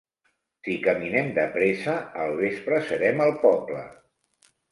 Si 0.67 0.77
caminem 0.87 1.27
de 1.35 1.43
pressa, 1.57 1.93
al 2.25 2.33
vespre 2.41 2.81
serem 2.87 3.23
al 3.29 3.37
poble. 3.47 3.85